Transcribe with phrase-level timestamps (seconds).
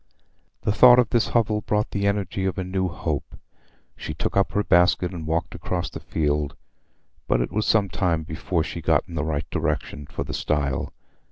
[0.63, 3.35] The thought of this hovel brought the energy of a new hope.
[3.95, 6.55] She took up her basket and walked across the field,
[7.27, 10.91] but it was some time before she got in the right direction for the stile.